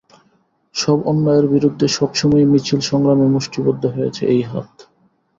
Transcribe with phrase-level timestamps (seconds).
[0.75, 4.71] সব অন্যায়ের বিরুদ্ধে সব সময়ই মিছিল সংগ্রামে মুষ্টিবদ্ধ হয়েছে এই হাত।